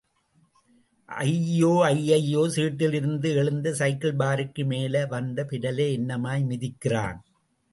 [1.09, 1.69] அய்யோ...
[1.89, 2.47] அய்யய்யோ...
[2.47, 3.71] சீட்டில் இருந்து எழுந்து...
[3.73, 5.43] சைக்கிள்பாருக்கு மேல வந்து...
[5.43, 7.19] பிடலை என்னமாய் மிதிக்கிறான்.